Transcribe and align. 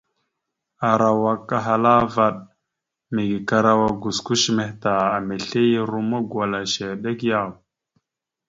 Arawak 0.89 1.47
ahala 1.57 1.93
vvaɗ: 2.13 2.35
mege 3.13 3.37
karawa 3.49 3.87
gosko 4.01 4.33
shəmeh 4.41 4.71
ta, 4.81 4.91
amesle 5.15 5.59
ya 5.73 5.81
romma 5.91 6.19
gwala 6.29 6.59
shew 6.73 6.93
ɗek 7.03 7.19
yaw? 7.29 7.49